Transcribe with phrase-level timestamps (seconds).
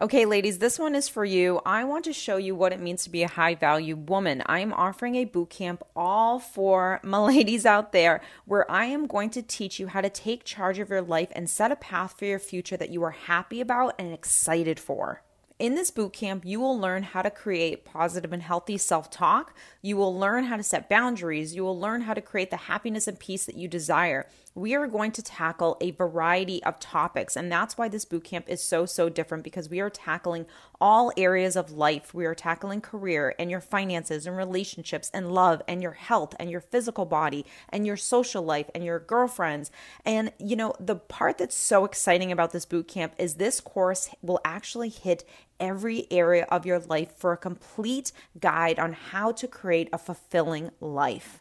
[0.00, 1.60] Okay, ladies, this one is for you.
[1.66, 4.44] I want to show you what it means to be a high value woman.
[4.46, 9.08] I am offering a boot camp all for my ladies out there where I am
[9.08, 12.14] going to teach you how to take charge of your life and set a path
[12.16, 15.24] for your future that you are happy about and excited for.
[15.58, 19.56] In this boot camp, you will learn how to create positive and healthy self talk.
[19.82, 21.56] You will learn how to set boundaries.
[21.56, 24.28] You will learn how to create the happiness and peace that you desire
[24.58, 27.36] we are going to tackle a variety of topics.
[27.36, 30.46] And that's why this boot camp is so, so different because we are tackling
[30.80, 32.12] all areas of life.
[32.12, 36.50] We are tackling career and your finances and relationships and love and your health and
[36.50, 39.70] your physical body and your social life and your girlfriends.
[40.04, 44.10] And, you know, the part that's so exciting about this boot camp is this course
[44.22, 45.24] will actually hit
[45.60, 50.70] every area of your life for a complete guide on how to create a fulfilling
[50.80, 51.40] life.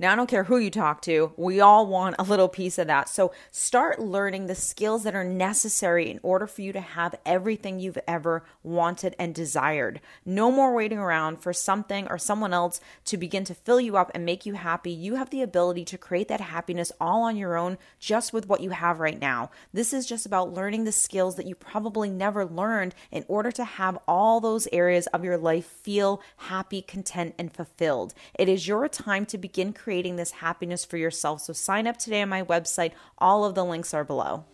[0.00, 2.86] Now, I don't care who you talk to, we all want a little piece of
[2.86, 3.08] that.
[3.08, 7.80] So, start learning the skills that are necessary in order for you to have everything
[7.80, 10.00] you've ever wanted and desired.
[10.24, 14.12] No more waiting around for something or someone else to begin to fill you up
[14.14, 14.92] and make you happy.
[14.92, 18.60] You have the ability to create that happiness all on your own just with what
[18.60, 19.50] you have right now.
[19.72, 23.64] This is just about learning the skills that you probably never learned in order to
[23.64, 28.14] have all those areas of your life feel happy, content, and fulfilled.
[28.38, 31.40] It is your time to begin creating creating this happiness for yourself.
[31.40, 32.92] So sign up today on my website.
[33.16, 34.44] All of the links are below.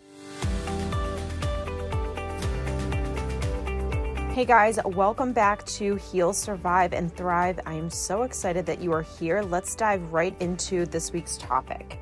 [4.32, 7.58] Hey guys, welcome back to Heal, Survive, and Thrive.
[7.66, 9.42] I am so excited that you are here.
[9.42, 11.98] Let's dive right into this week's topic.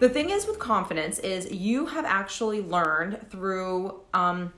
[0.00, 4.50] The thing is with confidence is you have actually learned through um,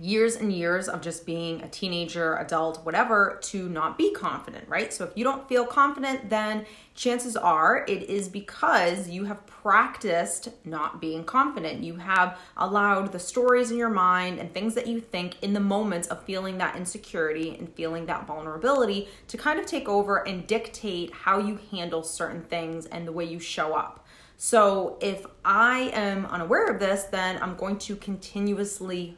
[0.00, 4.92] years and years of just being a teenager, adult, whatever, to not be confident, right?
[4.92, 10.48] So if you don't feel confident, then chances are it is because you have practiced
[10.64, 11.82] not being confident.
[11.82, 15.60] You have allowed the stories in your mind and things that you think in the
[15.60, 20.46] moments of feeling that insecurity and feeling that vulnerability to kind of take over and
[20.46, 24.06] dictate how you handle certain things and the way you show up.
[24.36, 29.16] So if I am unaware of this, then I'm going to continuously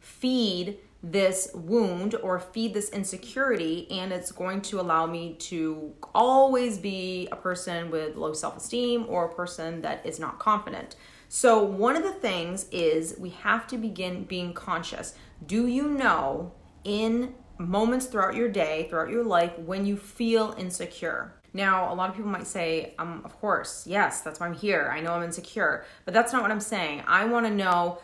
[0.00, 6.76] feed this wound or feed this insecurity and it's going to allow me to always
[6.76, 10.96] be a person with low self-esteem or a person that is not confident.
[11.28, 15.14] So one of the things is we have to begin being conscious.
[15.46, 16.52] Do you know
[16.84, 21.34] in moments throughout your day, throughout your life when you feel insecure?
[21.52, 24.90] Now, a lot of people might say, um, of course, yes, that's why I'm here.
[24.94, 25.84] I know I'm insecure.
[26.04, 27.02] But that's not what I'm saying.
[27.06, 27.98] I want to know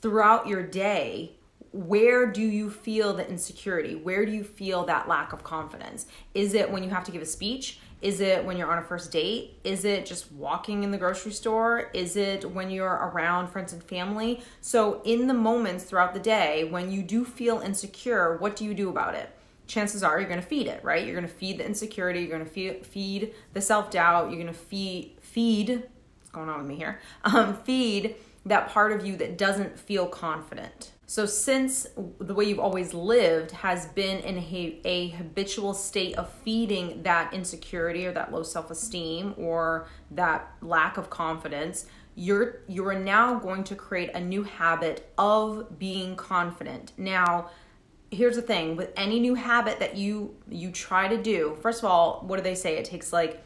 [0.00, 1.37] throughout your day
[1.72, 3.94] where do you feel the insecurity?
[3.94, 6.06] Where do you feel that lack of confidence?
[6.34, 7.78] Is it when you have to give a speech?
[8.00, 9.58] Is it when you're on a first date?
[9.64, 11.90] Is it just walking in the grocery store?
[11.92, 14.40] Is it when you're around friends and family?
[14.60, 18.72] So, in the moments throughout the day when you do feel insecure, what do you
[18.72, 19.30] do about it?
[19.66, 21.04] Chances are you're going to feed it, right?
[21.04, 24.46] You're going to feed the insecurity, you're going to feed, the self doubt, you're going
[24.46, 25.82] to feed, feed,
[26.20, 27.00] what's going on with me here?
[27.24, 28.14] Um, feed
[28.46, 30.92] that part of you that doesn't feel confident.
[31.10, 31.86] So, since
[32.18, 37.32] the way you've always lived has been in a, a habitual state of feeding that
[37.32, 43.64] insecurity or that low self esteem or that lack of confidence, you're you're now going
[43.64, 46.92] to create a new habit of being confident.
[46.98, 47.52] Now,
[48.10, 51.86] here's the thing: with any new habit that you you try to do, first of
[51.86, 52.76] all, what do they say?
[52.76, 53.42] It takes like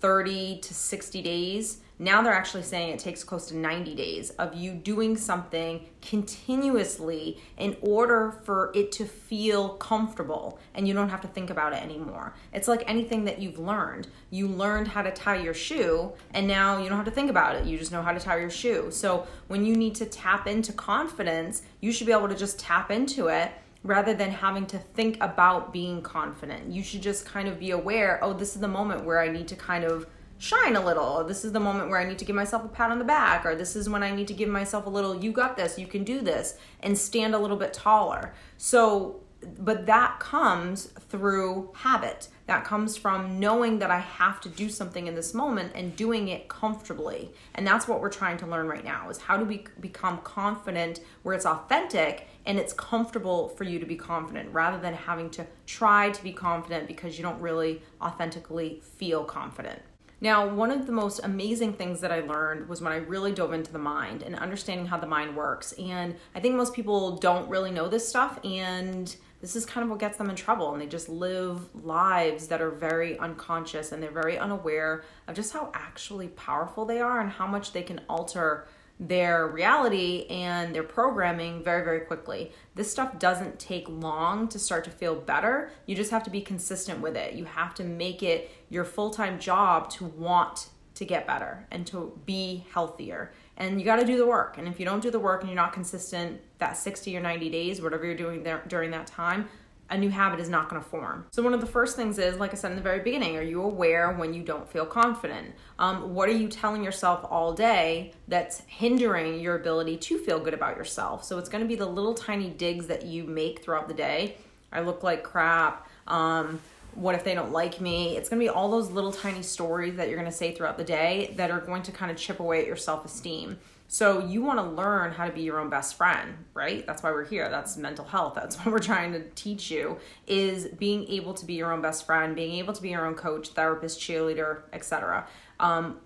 [0.00, 4.54] 30 to 60 days now they're actually saying it takes close to 90 days of
[4.54, 11.22] you doing something continuously in order for it to feel comfortable and you don't have
[11.22, 12.34] to think about it anymore.
[12.52, 14.08] It's like anything that you've learned.
[14.30, 17.56] You learned how to tie your shoe and now you don't have to think about
[17.56, 17.64] it.
[17.64, 18.88] You just know how to tie your shoe.
[18.90, 22.90] So when you need to tap into confidence, you should be able to just tap
[22.90, 23.52] into it
[23.82, 26.70] rather than having to think about being confident.
[26.70, 29.48] You should just kind of be aware, oh, this is the moment where I need
[29.48, 30.06] to kind of
[30.38, 31.24] shine a little.
[31.24, 33.46] This is the moment where I need to give myself a pat on the back,
[33.46, 35.86] or this is when I need to give myself a little, you got this, you
[35.86, 38.34] can do this, and stand a little bit taller.
[38.56, 39.20] So,
[39.58, 42.28] but that comes through habit.
[42.46, 46.28] That comes from knowing that I have to do something in this moment and doing
[46.28, 47.32] it comfortably.
[47.54, 51.00] And that's what we're trying to learn right now is how do we become confident
[51.22, 55.46] where it's authentic and it's comfortable for you to be confident rather than having to
[55.66, 59.82] try to be confident because you don't really authentically feel confident.
[60.20, 63.52] Now, one of the most amazing things that I learned was when I really dove
[63.52, 65.72] into the mind and understanding how the mind works.
[65.72, 69.90] And I think most people don't really know this stuff, and this is kind of
[69.90, 70.72] what gets them in trouble.
[70.72, 75.52] And they just live lives that are very unconscious and they're very unaware of just
[75.52, 78.66] how actually powerful they are and how much they can alter
[78.98, 82.52] their reality and their programming very, very quickly.
[82.74, 85.70] This stuff doesn't take long to start to feel better.
[85.84, 87.34] You just have to be consistent with it.
[87.34, 91.86] You have to make it your full time job to want to get better and
[91.88, 93.32] to be healthier.
[93.58, 94.56] And you got to do the work.
[94.56, 97.50] And if you don't do the work and you're not consistent that 60 or 90
[97.50, 99.48] days, whatever you're doing there during that time,
[99.88, 101.26] a new habit is not going to form.
[101.30, 103.42] So, one of the first things is, like I said in the very beginning, are
[103.42, 105.54] you aware when you don't feel confident?
[105.78, 110.54] Um, what are you telling yourself all day that's hindering your ability to feel good
[110.54, 111.24] about yourself?
[111.24, 114.36] So, it's going to be the little tiny digs that you make throughout the day.
[114.72, 115.88] I look like crap.
[116.08, 116.60] Um,
[116.94, 118.16] what if they don't like me?
[118.16, 120.78] It's going to be all those little tiny stories that you're going to say throughout
[120.78, 123.58] the day that are going to kind of chip away at your self esteem.
[123.88, 126.84] So you want to learn how to be your own best friend, right?
[126.86, 127.48] That's why we're here.
[127.48, 128.34] That's mental health.
[128.34, 132.06] That's what we're trying to teach you is being able to be your own best
[132.06, 135.26] friend, being able to be your own coach, therapist, cheerleader, etc.
[135.60, 136.00] Um,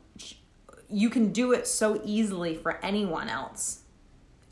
[0.89, 3.83] you can do it so easily for anyone else,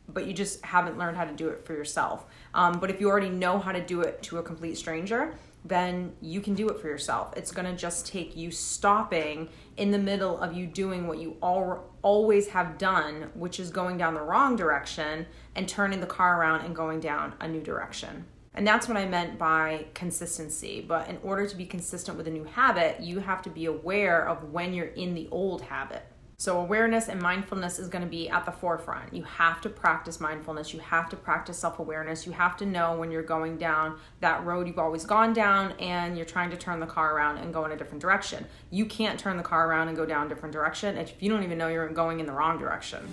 [0.08, 2.24] but you just haven't learned how to do it for yourself.
[2.54, 5.34] Um, but if you already know how to do it to a complete stranger,
[5.64, 7.34] then you can do it for yourself.
[7.36, 11.36] It's going to just take you stopping in the middle of you doing what you
[11.42, 16.40] all, always have done, which is going down the wrong direction and turning the car
[16.40, 18.24] around and going down a new direction.
[18.54, 20.84] And that's what I meant by consistency.
[20.86, 24.26] But in order to be consistent with a new habit, you have to be aware
[24.26, 26.04] of when you're in the old habit.
[26.40, 29.12] So, awareness and mindfulness is going to be at the forefront.
[29.12, 30.72] You have to practice mindfulness.
[30.72, 32.26] You have to practice self awareness.
[32.26, 36.16] You have to know when you're going down that road you've always gone down and
[36.16, 38.46] you're trying to turn the car around and go in a different direction.
[38.70, 41.42] You can't turn the car around and go down a different direction if you don't
[41.42, 43.12] even know you're going in the wrong direction.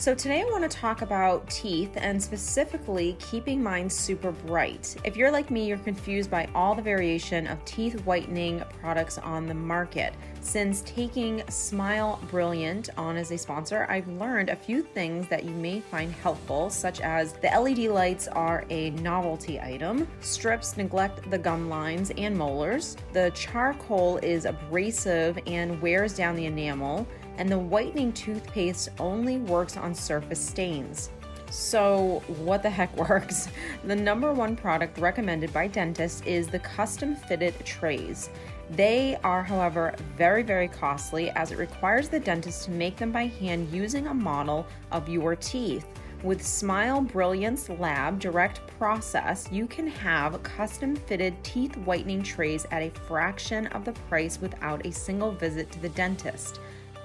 [0.00, 4.94] So, today I want to talk about teeth and specifically keeping mine super bright.
[5.02, 9.46] If you're like me, you're confused by all the variation of teeth whitening products on
[9.46, 10.14] the market.
[10.40, 15.50] Since taking Smile Brilliant on as a sponsor, I've learned a few things that you
[15.50, 21.38] may find helpful, such as the LED lights are a novelty item, strips neglect the
[21.38, 27.04] gum lines and molars, the charcoal is abrasive and wears down the enamel
[27.38, 31.10] and the whitening toothpaste only works on surface stains.
[31.50, 33.48] So, what the heck works?
[33.84, 38.28] The number one product recommended by dentists is the custom fitted trays.
[38.70, 43.26] They are, however, very, very costly as it requires the dentist to make them by
[43.26, 45.86] hand using a model of your teeth.
[46.22, 52.82] With Smile Brilliant's Lab Direct Process, you can have custom fitted teeth whitening trays at
[52.82, 56.58] a fraction of the price without a single visit to the dentist.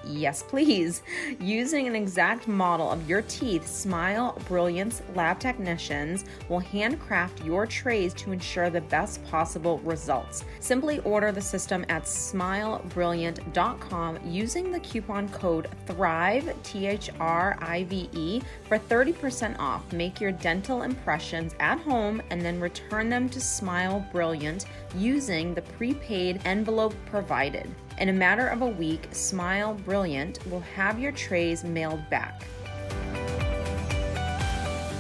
[0.06, 1.02] Yes, please.
[1.40, 8.14] Using an exact model of your teeth, Smile Brilliant's lab technicians will handcraft your trays
[8.16, 10.44] to ensure the best possible results.
[10.60, 17.86] Simply order the system at smilebrilliant.com using the coupon code THRIVE, T H R I
[17.86, 19.94] V E, for 30% off.
[19.94, 24.66] Make your dental impressions at home and then return them to Smile Brilliant
[24.96, 27.74] using the prepaid envelope provided.
[28.00, 32.44] In a matter of a week, Smile Brilliant will have your trays mailed back.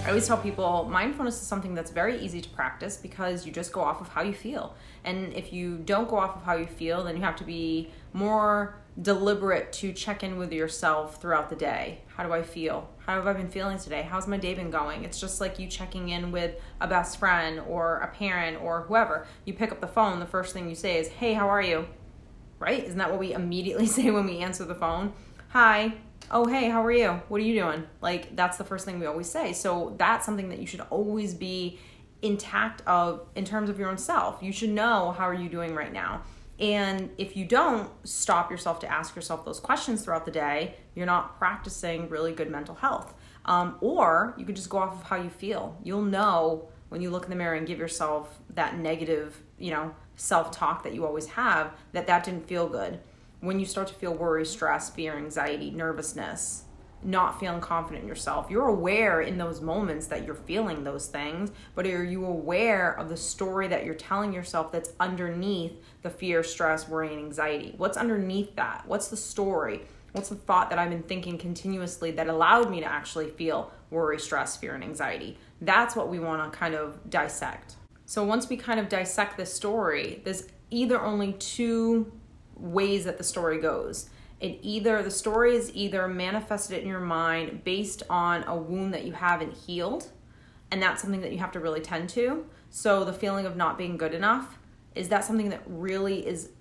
[0.05, 3.71] I always tell people mindfulness is something that's very easy to practice because you just
[3.73, 4.75] go off of how you feel.
[5.05, 7.89] And if you don't go off of how you feel, then you have to be
[8.11, 12.01] more deliberate to check in with yourself throughout the day.
[12.15, 12.89] How do I feel?
[12.99, 14.03] How have I been feeling today?
[14.03, 15.03] How's my day been going?
[15.03, 19.25] It's just like you checking in with a best friend or a parent or whoever.
[19.45, 21.87] You pick up the phone, the first thing you say is, Hey, how are you?
[22.63, 22.83] Right?
[22.83, 25.13] Isn't that what we immediately say when we answer the phone?
[25.49, 25.93] Hi.
[26.31, 27.21] Oh, hey, how are you?
[27.27, 27.83] What are you doing?
[28.01, 29.53] Like, that's the first thing we always say.
[29.53, 31.79] So, that's something that you should always be
[32.21, 34.41] intact of in terms of your own self.
[34.41, 36.23] You should know how are you doing right now.
[36.59, 41.05] And if you don't stop yourself to ask yourself those questions throughout the day, you're
[41.05, 43.13] not practicing really good mental health.
[43.45, 45.77] Um, or you could just go off of how you feel.
[45.83, 49.93] You'll know when you look in the mirror and give yourself that negative, you know,
[50.15, 52.99] self-talk that you always have that that didn't feel good.
[53.39, 56.63] When you start to feel worry stress fear anxiety nervousness
[57.05, 61.51] not feeling confident in yourself you're aware in those moments that you're feeling those things
[61.75, 66.43] but are you aware of the story that you're telling yourself that's underneath the fear
[66.43, 67.73] stress worry and anxiety?
[67.77, 68.83] What's underneath that?
[68.87, 69.81] What's the story?
[70.13, 74.19] What's the thought that i've been thinking continuously that allowed me to actually feel worry
[74.19, 75.37] stress fear and anxiety?
[75.61, 77.75] That's what we want to kind of dissect
[78.13, 82.11] so once we kind of dissect this story, there's either only two
[82.55, 84.07] ways that the story goes.
[84.39, 89.03] It either the story is either manifested in your mind based on a wound that
[89.03, 90.11] you haven't healed,
[90.69, 92.45] and that's something that you have to really tend to.
[92.69, 94.59] So the feeling of not being good enough
[94.93, 96.51] is that something that really is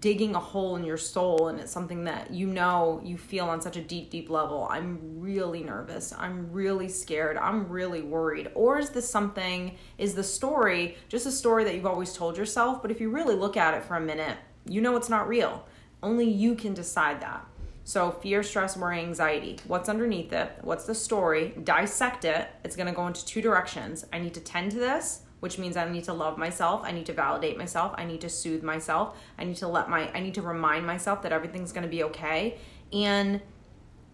[0.00, 3.60] digging a hole in your soul and it's something that you know you feel on
[3.60, 8.50] such a deep deep level i'm really nervous i'm really scared i'm really worried.
[8.54, 12.82] Or is this something is the story just a story that you've always told yourself?
[12.82, 14.36] But if you really look at it for a minute
[14.66, 15.64] you know it's not real.
[16.02, 17.44] Only you can decide that.
[17.84, 20.52] So fear stress worry anxiety what's underneath it?
[20.62, 21.54] What's the story?
[21.64, 22.48] Dissect it.
[22.64, 24.04] It's going to go into two directions.
[24.12, 26.82] I need to tend to this which means I need to love myself.
[26.84, 27.94] I need to validate myself.
[27.96, 29.16] I need to soothe myself.
[29.38, 32.02] I need to let my, I need to remind myself that everything's going to be
[32.04, 32.58] okay.
[32.92, 33.40] And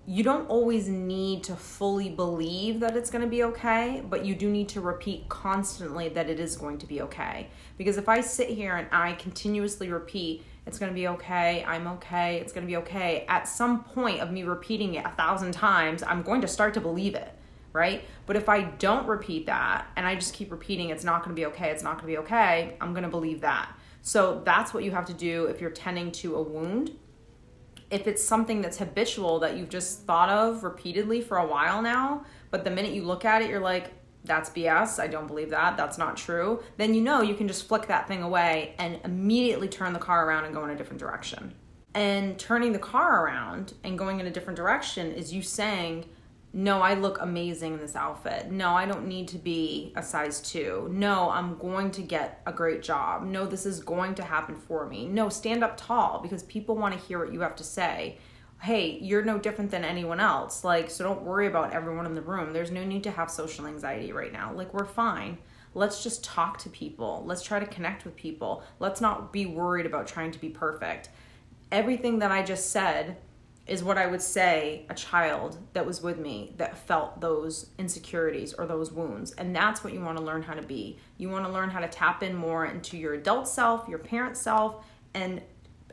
[0.07, 4.35] you don't always need to fully believe that it's going to be okay, but you
[4.35, 7.49] do need to repeat constantly that it is going to be okay.
[7.79, 11.87] Because if I sit here and I continuously repeat, it's going to be okay, I'm
[11.87, 15.53] okay, it's going to be okay, at some point of me repeating it a thousand
[15.53, 17.33] times, I'm going to start to believe it
[17.75, 18.05] right?
[18.25, 21.45] But if I don't repeat that and I just keep repeating, it's not gonna be
[21.47, 23.69] okay, it's not gonna be okay, I'm gonna believe that.
[24.01, 26.97] So that's what you have to do if you're tending to a wound.
[27.91, 32.25] If it's something that's habitual that you've just thought of repeatedly for a while now,
[32.51, 33.91] but the minute you look at it, you're like,
[34.25, 34.99] that's BS.
[34.99, 35.77] I don't believe that.
[35.77, 36.63] That's not true.
[36.77, 40.27] Then you know you can just flick that thing away and immediately turn the car
[40.27, 41.55] around and go in a different direction.
[41.95, 46.07] And turning the car around and going in a different direction is you saying,
[46.57, 48.49] no, I look amazing in this outfit.
[48.49, 50.89] No, I don't need to be a size two.
[50.93, 53.25] No, I'm going to get a great job.
[53.25, 55.09] No, this is going to happen for me.
[55.09, 58.19] No, stand up tall because people want to hear what you have to say.
[58.63, 60.63] Hey, you're no different than anyone else.
[60.63, 62.53] Like, so don't worry about everyone in the room.
[62.53, 64.53] There's no need to have social anxiety right now.
[64.53, 65.39] Like, we're fine.
[65.75, 67.25] Let's just talk to people.
[67.27, 68.63] Let's try to connect with people.
[68.79, 71.09] Let's not be worried about trying to be perfect.
[71.73, 73.17] Everything that I just said
[73.67, 78.53] is what I would say a child that was with me that felt those insecurities
[78.53, 79.33] or those wounds.
[79.33, 80.99] And that's what you want to learn how to be.
[81.17, 84.37] You want to learn how to tap in more into your adult self, your parent
[84.37, 85.41] self, and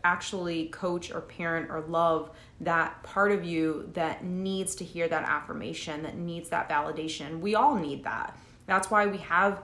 [0.03, 5.23] actually coach or parent or love that part of you that needs to hear that
[5.23, 7.39] affirmation, that needs that validation.
[7.39, 8.37] We all need that.
[8.65, 9.61] That's why we have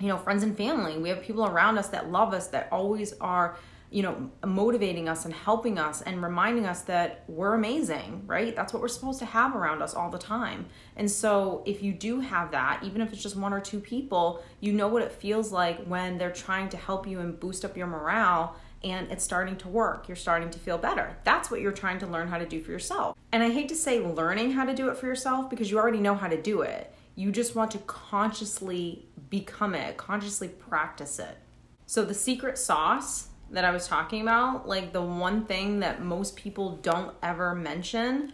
[0.00, 0.98] you know friends and family.
[0.98, 3.56] We have people around us that love us that always are
[3.92, 8.56] you know, motivating us and helping us and reminding us that we're amazing, right?
[8.56, 10.66] That's what we're supposed to have around us all the time.
[10.96, 14.42] And so, if you do have that, even if it's just one or two people,
[14.60, 17.76] you know what it feels like when they're trying to help you and boost up
[17.76, 20.08] your morale and it's starting to work.
[20.08, 21.16] You're starting to feel better.
[21.24, 23.16] That's what you're trying to learn how to do for yourself.
[23.30, 26.00] And I hate to say learning how to do it for yourself because you already
[26.00, 26.92] know how to do it.
[27.14, 31.36] You just want to consciously become it, consciously practice it.
[31.84, 36.36] So, the secret sauce that I was talking about, like the one thing that most
[36.36, 38.32] people don't ever mention.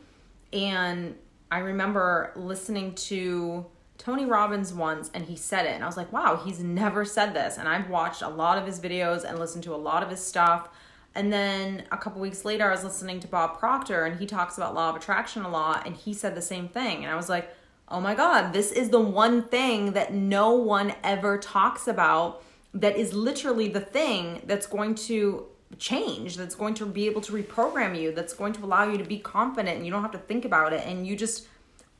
[0.52, 1.16] And
[1.50, 3.66] I remember listening to
[3.98, 7.34] Tony Robbins once and he said it, and I was like, wow, he's never said
[7.34, 7.58] this.
[7.58, 10.24] And I've watched a lot of his videos and listened to a lot of his
[10.24, 10.68] stuff.
[11.14, 14.56] And then a couple weeks later, I was listening to Bob Proctor and he talks
[14.56, 17.02] about law of attraction a lot, and he said the same thing.
[17.02, 17.52] And I was like,
[17.88, 22.44] oh my God, this is the one thing that no one ever talks about
[22.74, 25.46] that is literally the thing that's going to
[25.78, 29.04] change, that's going to be able to reprogram you, that's going to allow you to
[29.04, 31.46] be confident and you don't have to think about it and you just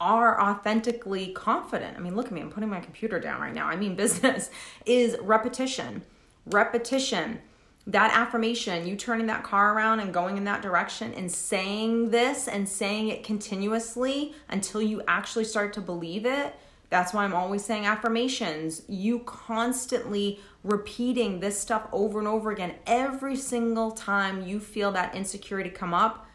[0.00, 1.96] are authentically confident.
[1.96, 3.66] I mean, look at me, I'm putting my computer down right now.
[3.66, 4.50] I mean, business
[4.86, 6.02] is repetition.
[6.46, 7.40] Repetition.
[7.86, 12.46] That affirmation, you turning that car around and going in that direction and saying this
[12.46, 16.54] and saying it continuously until you actually start to believe it.
[16.90, 18.82] That's why I'm always saying affirmations.
[18.88, 25.14] You constantly repeating this stuff over and over again every single time you feel that
[25.14, 26.26] insecurity come up,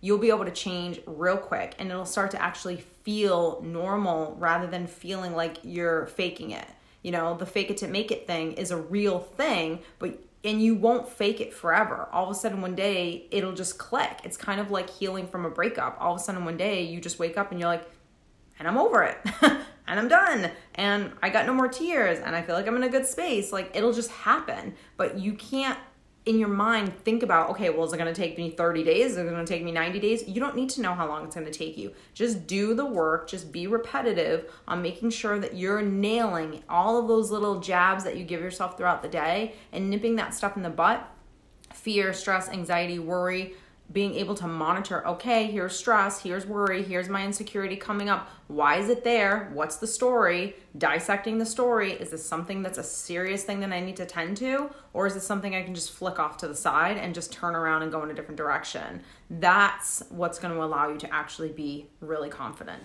[0.00, 4.66] you'll be able to change real quick and it'll start to actually feel normal rather
[4.66, 6.66] than feeling like you're faking it.
[7.02, 10.62] You know, the fake it to make it thing is a real thing, but and
[10.62, 12.06] you won't fake it forever.
[12.12, 14.20] All of a sudden one day it'll just click.
[14.24, 15.96] It's kind of like healing from a breakup.
[15.98, 17.90] All of a sudden one day you just wake up and you're like,
[18.58, 19.18] and I'm over it.
[19.86, 22.82] and I'm done and I got no more tears and I feel like I'm in
[22.82, 23.52] a good space.
[23.52, 24.74] Like it'll just happen.
[24.96, 25.78] But you can't
[26.26, 29.12] in your mind think about, okay, well, is it to take me 30 days?
[29.12, 30.26] Is it to take me 90 days?
[30.26, 31.92] You don't need to know how long it's to take you.
[32.14, 37.08] Just do the work, just be repetitive on making sure that you're nailing all of
[37.08, 40.62] those little jabs that you give yourself throughout the day and nipping that stuff in
[40.62, 41.10] the butt
[41.74, 43.52] fear, stress, anxiety, worry,
[43.92, 48.28] being able to monitor okay here's stress here's worry here's my insecurity coming up.
[48.48, 49.50] Why is it there?
[49.54, 50.56] What's the story?
[50.76, 54.36] Dissecting the story is this something that's a serious thing that i need to tend
[54.38, 54.70] to?
[54.92, 57.54] Or is it something i can just flick off to the side and just turn
[57.54, 59.02] around and go in a different direction?
[59.30, 62.82] That's what's going to allow you to actually be really confident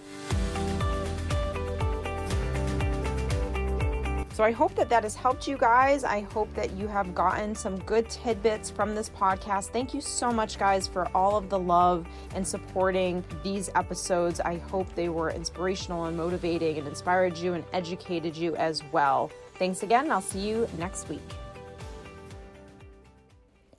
[4.40, 6.06] So I hope that that has helped you guys.
[6.06, 9.72] I hope that you have gotten some good tidbits from this podcast.
[9.72, 14.40] Thank you so much, guys, for all of the love and supporting these episodes.
[14.40, 19.30] I hope they were inspirational and motivating and inspired you and educated you as well.
[19.56, 20.10] Thanks again.
[20.10, 21.20] I'll see you next week.